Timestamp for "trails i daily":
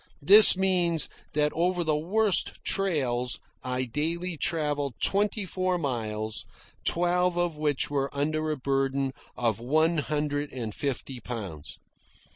2.65-4.35